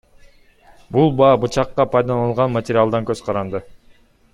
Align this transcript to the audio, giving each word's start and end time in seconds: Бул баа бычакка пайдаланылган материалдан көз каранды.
Бул 0.95 1.11
баа 1.19 1.35
бычакка 1.45 1.87
пайдаланылган 1.93 2.59
материалдан 2.59 3.09
көз 3.13 3.23
каранды. 3.29 3.67